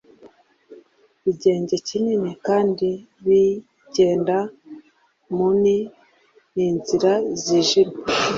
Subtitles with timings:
[1.31, 4.37] Igienge kinini kandi kigenda
[5.35, 5.77] muni,
[6.53, 7.95] ninzira zijimye